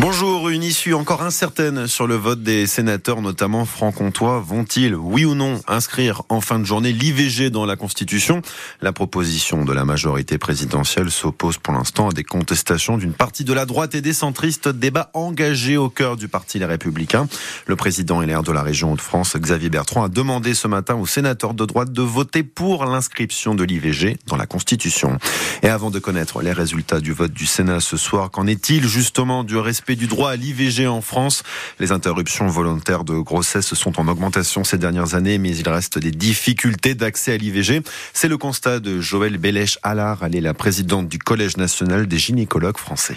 [0.00, 4.38] Bonjour, une issue encore incertaine sur le vote des sénateurs, notamment franc-comtois.
[4.38, 8.40] Vont-ils, oui ou non, inscrire en fin de journée l'IVG dans la Constitution?
[8.80, 13.52] La proposition de la majorité présidentielle s'oppose pour l'instant à des contestations d'une partie de
[13.52, 14.68] la droite et des centristes.
[14.68, 17.26] Débat engagé au cœur du Parti Les Républicains.
[17.66, 20.94] Le président et l'air de la région de france Xavier Bertrand, a demandé ce matin
[20.94, 25.18] aux sénateurs de droite de voter pour l'inscription de l'IVG dans la Constitution.
[25.64, 29.42] Et avant de connaître les résultats du vote du Sénat ce soir, qu'en est-il justement
[29.42, 31.42] du respect du droit à l'IVG en France.
[31.78, 36.10] Les interruptions volontaires de grossesse sont en augmentation ces dernières années, mais il reste des
[36.10, 37.82] difficultés d'accès à l'IVG.
[38.12, 40.24] C'est le constat de Joël Bélèche-Allard.
[40.24, 43.16] Elle est la présidente du Collège national des gynécologues français.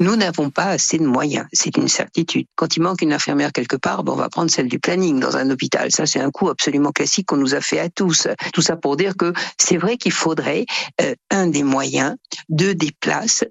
[0.00, 2.46] Nous n'avons pas assez de moyens, c'est une certitude.
[2.56, 5.50] Quand il manque une infirmière quelque part, on va prendre celle du planning dans un
[5.50, 5.92] hôpital.
[5.92, 8.26] Ça, c'est un coup absolument classique qu'on nous a fait à tous.
[8.52, 10.66] Tout ça pour dire que c'est vrai qu'il faudrait
[11.00, 12.16] euh, un des moyens,
[12.48, 13.44] deux des places,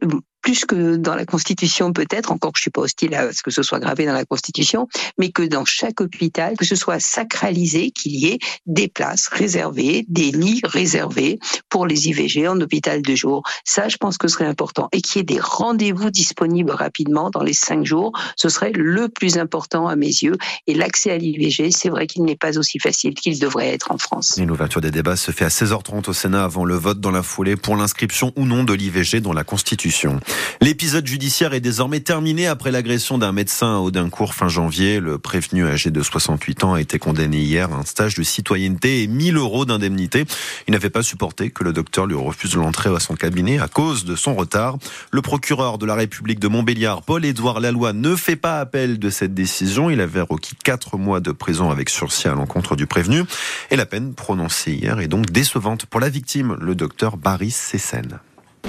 [0.43, 3.63] plus que dans la Constitution peut-être, encore je suis pas hostile à ce que ce
[3.63, 8.15] soit gravé dans la Constitution, mais que dans chaque hôpital, que ce soit sacralisé, qu'il
[8.15, 13.43] y ait des places réservées, des lits réservés pour les IVG en hôpital de jour.
[13.63, 14.89] Ça, je pense que ce serait important.
[14.91, 19.07] Et qu'il y ait des rendez-vous disponibles rapidement dans les cinq jours, ce serait le
[19.09, 20.35] plus important à mes yeux.
[20.67, 23.97] Et l'accès à l'IVG, c'est vrai qu'il n'est pas aussi facile qu'il devrait être en
[23.97, 24.35] France.
[24.37, 27.23] Une ouverture des débats se fait à 16h30 au Sénat avant le vote dans la
[27.23, 30.19] foulée pour l'inscription ou non de l'IVG dans la Constitution.
[30.61, 35.01] L'épisode judiciaire est désormais terminé après l'agression d'un médecin à Audincourt fin janvier.
[35.01, 39.03] Le prévenu âgé de 68 ans a été condamné hier à un stage de citoyenneté
[39.03, 40.23] et 1000 euros d'indemnité.
[40.67, 44.05] Il n'avait pas supporté que le docteur lui refuse l'entrée à son cabinet à cause
[44.05, 44.77] de son retard.
[45.11, 49.33] Le procureur de la République de Montbéliard, Paul-Édouard Laloy, ne fait pas appel de cette
[49.33, 49.89] décision.
[49.89, 53.23] Il avait requis 4 mois de prison avec sursis à l'encontre du prévenu.
[53.69, 58.19] Et la peine prononcée hier est donc décevante pour la victime, le docteur Barry Sessen.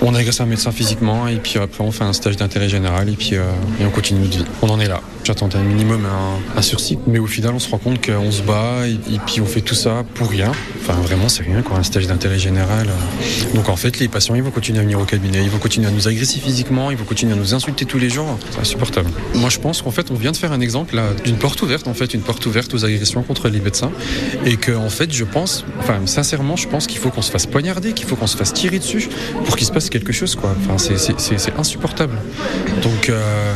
[0.02, 3.12] On agresse un médecin physiquement et puis après on fait un stage d'intérêt général et
[3.12, 3.44] puis euh,
[3.80, 4.44] et on continue notre vie.
[4.60, 5.00] On en est là.
[5.22, 8.42] J'attendais un minimum un, un, sursis, mais au final on se rend compte qu'on se
[8.42, 10.50] bat et, puis on fait tout ça pour rien.
[10.82, 12.88] Enfin vraiment c'est rien quoi, un stage d'intérêt général.
[13.54, 15.86] Donc en fait les patients ils vont continuer à venir au cabinet, ils vont continuer
[15.86, 18.38] à nous agresser physiquement, ils vont continuer à nous insulter tous les jours.
[18.50, 19.10] C'est insupportable.
[19.36, 21.94] Moi je pense qu'en fait on vient de faire un exemple d'une porte ouverte en
[21.94, 23.92] fait, une porte ouverte aux agressions contre les médecins
[24.44, 27.46] et que en fait je pense, enfin sincèrement je pense qu'il faut qu'on se fasse
[27.46, 29.08] poignarder, qu'il faut qu'on se fasse tirer dessus
[29.46, 30.54] pour qu'il se passe quelque chose quoi.
[30.60, 32.16] Enfin c'est insupportable.
[32.82, 33.54] Donc euh,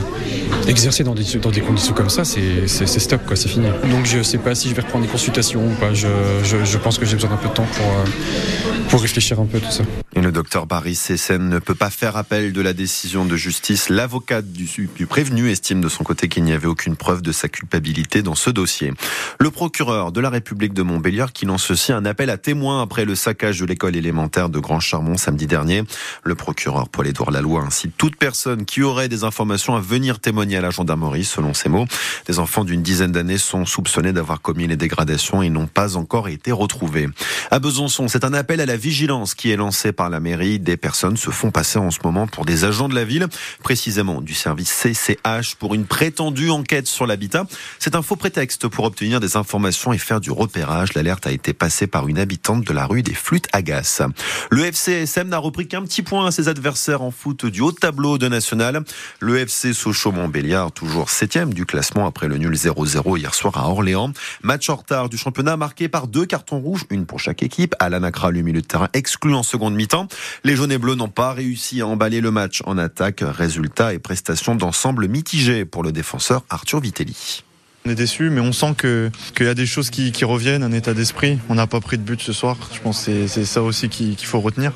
[0.68, 3.68] exercer dans des, conditions comme ça, c'est stop, quoi, c'est fini.
[3.90, 5.92] Donc je sais pas si je vais reprendre des consultations ou pas.
[5.94, 9.58] Je, pense que j'ai besoin d'un peu de temps pour, euh, pour réfléchir un peu
[9.58, 9.84] tout ça.
[10.22, 13.88] Le docteur Barry Sessen ne peut pas faire appel de la décision de justice.
[13.88, 17.48] L'avocat du, du, prévenu estime de son côté qu'il n'y avait aucune preuve de sa
[17.48, 18.92] culpabilité dans ce dossier.
[19.38, 23.04] Le procureur de la République de Montbéliard qui lance aussi un appel à témoins après
[23.04, 25.84] le saccage de l'école élémentaire de Grand Charmont samedi dernier.
[26.24, 30.60] Le procureur Paul-Édouard Laloy incite toute personne qui aurait des informations à venir témoigner à
[30.60, 31.86] la gendarmerie, selon ses mots.
[32.26, 36.28] Des enfants d'une dizaine d'années sont soupçonnés d'avoir commis les dégradations et n'ont pas encore
[36.28, 37.08] été retrouvés.
[37.50, 40.58] À Besançon, c'est un appel à la vigilance qui est lancé par la mairie.
[40.58, 43.26] Des personnes se font passer en ce moment pour des agents de la ville,
[43.62, 47.46] précisément du service CCH pour une prétendue enquête sur l'habitat.
[47.78, 50.94] C'est un faux prétexte pour obtenir des informations et faire du repérage.
[50.94, 54.02] L'alerte a été passée par une habitante de la rue des Flûtes Agaces.
[54.50, 58.18] Le FCSM n'a repris qu'un petit point à ses adversaires en foot du haut tableau
[58.18, 58.84] de national.
[59.20, 64.12] Le FC Sochaux-Montbéliard, toujours septième du classement après le nul 0-0 hier soir à Orléans.
[64.42, 67.74] Match en retard du championnat marqué par deux cartons rouges, une pour chaque équipe.
[67.78, 69.97] Alan Akra, le milieu de terrain, exclu en seconde mi-temps.
[70.44, 73.22] Les jaunes et bleus n'ont pas réussi à emballer le match en attaque.
[73.26, 77.44] Résultat et prestations d'ensemble mitigées pour le défenseur Arthur Vitelli.
[77.86, 80.94] On est déçu, mais on sent qu'il y a des choses qui, reviennent, un état
[80.94, 81.38] d'esprit.
[81.48, 82.56] On n'a pas pris de but ce soir.
[82.72, 84.72] Je pense que c'est ça aussi qu'il faut retenir.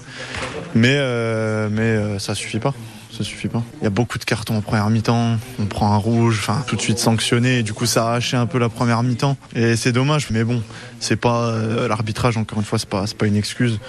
[0.75, 2.75] Mais, euh, euh, ça suffit pas
[3.12, 3.62] ça suffit pas.
[3.81, 6.81] Il y a beaucoup de cartons en première mi-temps, on prend un rouge, tout de
[6.81, 10.31] suite sanctionné, du coup ça a arraché un peu la première mi-temps et c'est dommage,
[10.31, 10.62] mais bon,
[10.99, 13.81] c'est pas euh, l'arbitrage encore une fois, c'est pas pas une excuse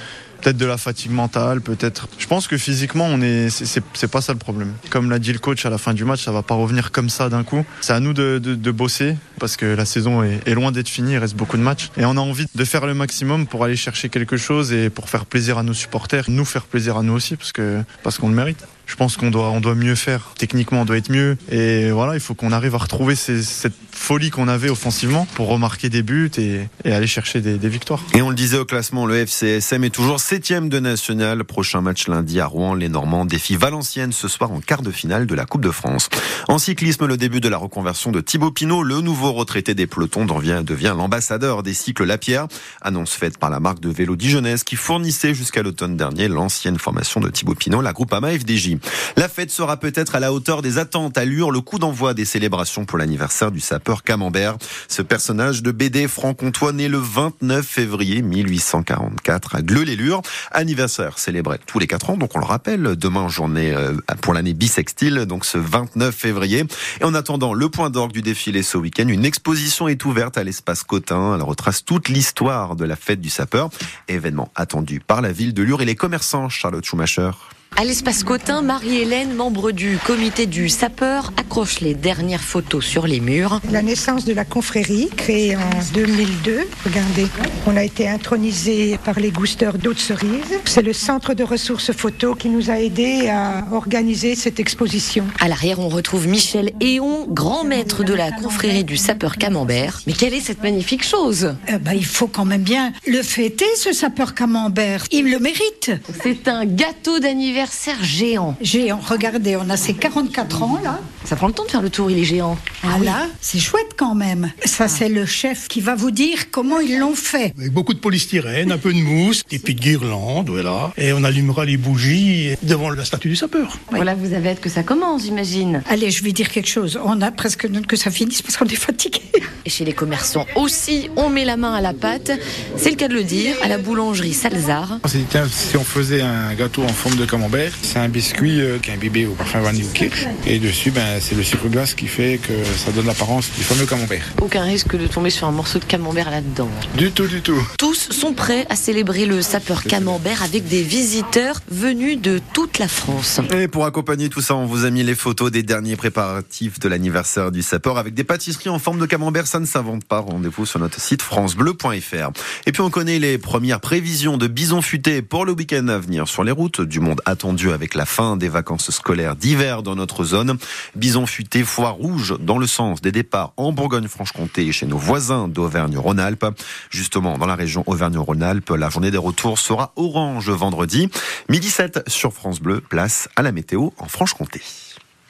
[0.43, 2.07] peut-être de la fatigue mentale, peut-être.
[2.17, 4.73] Je pense que physiquement, on est, c'est pas ça le problème.
[4.89, 7.09] Comme l'a dit le coach à la fin du match, ça va pas revenir comme
[7.09, 7.65] ça d'un coup.
[7.81, 11.17] C'est à nous de, de, bosser parce que la saison est, loin d'être finie, il
[11.17, 14.09] reste beaucoup de matchs et on a envie de faire le maximum pour aller chercher
[14.09, 17.35] quelque chose et pour faire plaisir à nos supporters, nous faire plaisir à nous aussi
[17.35, 20.33] parce que parce qu'on le mérite je pense qu'on doit, on doit mieux faire.
[20.37, 21.37] Techniquement, on doit être mieux.
[21.49, 25.89] Et voilà, il faut qu'on arrive à retrouver cette folie qu'on avait offensivement pour remarquer
[25.89, 28.01] des buts et, aller chercher des, victoires.
[28.13, 31.43] Et on le disait au classement, le FCSM est toujours septième de national.
[31.43, 32.75] Prochain match lundi à Rouen.
[32.75, 36.09] Les Normands défient Valenciennes ce soir en quart de finale de la Coupe de France.
[36.47, 40.25] En cyclisme, le début de la reconversion de Thibaut Pinot, le nouveau retraité des pelotons,
[40.25, 42.47] devient, l'ambassadeur des cycles Lapierre.
[42.81, 47.19] Annonce faite par la marque de vélo dijonnaise qui fournissait jusqu'à l'automne dernier l'ancienne formation
[47.19, 48.77] de Thibaut Pinot, la groupe AMA FDJ.
[49.17, 52.25] La fête sera peut-être à la hauteur des attentes à Lure, le coup d'envoi des
[52.25, 54.57] célébrations pour l'anniversaire du sapeur Camembert.
[54.87, 60.21] Ce personnage de BD franc-comtois né le 29 février 1844 à Gleux-les-Lures.
[60.51, 64.53] Anniversaire célébré tous les quatre ans, donc on le rappelle, demain journée euh, pour l'année
[64.53, 66.65] bisextile, donc ce 29 février.
[67.01, 70.43] Et en attendant le point d'orgue du défilé ce week-end, une exposition est ouverte à
[70.43, 71.35] l'espace Cotin.
[71.35, 73.69] Elle retrace toute l'histoire de la fête du sapeur,
[74.07, 76.49] événement attendu par la ville de Lure et les commerçants.
[76.49, 77.31] Charlotte Schumacher.
[77.75, 83.19] À l'espace Cotin, Marie-Hélène, membre du comité du sapeur, accroche les dernières photos sur les
[83.19, 83.61] murs.
[83.71, 86.67] La naissance de la confrérie, créée en 2002.
[86.85, 87.25] Regardez,
[87.65, 90.29] on a été intronisé par les gousteurs d'eau de cerise.
[90.65, 95.25] C'est le centre de ressources photo qui nous a aidés à organiser cette exposition.
[95.39, 99.99] À l'arrière, on retrouve Michel Éon, grand maître de la confrérie du sapeur camembert.
[100.05, 101.55] Mais quelle est cette magnifique chose?
[101.71, 105.05] Euh, bah, Il faut quand même bien le fêter, ce sapeur camembert.
[105.11, 105.91] Il le mérite.
[106.21, 107.62] C'est un gâteau d'anniversaire
[108.01, 108.55] géant.
[108.61, 110.99] Géant, regardez, on a ses 44 ans là.
[111.23, 112.57] Ça prend le temps de faire le tour, il est géant.
[112.83, 114.51] Ah, là, c'est chouette quand même.
[114.65, 117.53] Ça, c'est le chef qui va vous dire comment ils l'ont fait.
[117.57, 120.91] Avec beaucoup de polystyrène, un peu de mousse, des petites guirlandes, voilà.
[120.97, 123.77] Et on allumera les bougies devant la statue du sapeur.
[123.91, 125.81] Voilà, vous avez hâte que ça commence, j'imagine.
[125.89, 126.99] Allez, je vais dire quelque chose.
[127.03, 129.21] On a presque hâte que ça finisse parce qu'on est fatigué.
[129.65, 132.31] Et chez les commerçants aussi, on met la main à la pâte.
[132.75, 134.99] C'est le cas de le dire, à la boulangerie Salzar.
[135.03, 138.09] On s'est dit, tiens, si on faisait un gâteau en forme de camembert, c'est un
[138.09, 140.27] biscuit euh, qui est imbibé au parfum vanille ou kirsch.
[140.45, 143.85] Et dessus, ben, c'est le sucre glace qui fait que ça donne l'apparence du fameux
[143.85, 144.25] camembert.
[144.41, 146.69] Aucun risque de tomber sur un morceau de camembert là-dedans.
[146.97, 147.65] Du tout, du tout.
[147.77, 152.89] Tous sont prêts à célébrer le sapeur camembert avec des visiteurs venus de toute la
[152.89, 153.39] France.
[153.53, 156.89] Et pour accompagner tout ça, on vous a mis les photos des derniers préparatifs de
[156.89, 159.47] l'anniversaire du sapeur avec des pâtisseries en forme de camembert.
[159.53, 160.17] Ça ne s'invente pas.
[160.17, 162.31] Rendez-vous sur notre site francebleu.fr.
[162.65, 166.27] Et puis on connaît les premières prévisions de bison futé pour le week-end à venir
[166.27, 170.23] sur les routes du monde attendu avec la fin des vacances scolaires d'hiver dans notre
[170.23, 170.57] zone.
[170.95, 175.47] Bison futé, foie rouge dans le sens des départs en Bourgogne-Franche-Comté et chez nos voisins
[175.47, 176.47] d'Auvergne-Rhône-Alpes.
[176.89, 181.09] Justement, dans la région Auvergne-Rhône-Alpes, la journée des retours sera orange vendredi.
[181.47, 184.63] Midi 7 sur France Bleu, place à la météo en Franche-Comté.